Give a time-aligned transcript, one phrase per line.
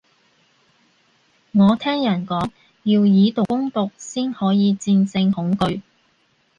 [1.51, 2.49] 我聽人講，
[2.81, 5.83] 要以毒攻毒先可以戰勝恐懼